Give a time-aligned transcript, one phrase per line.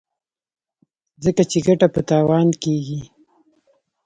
[1.23, 3.01] ځکه چې ګټه په تاوان کېږي.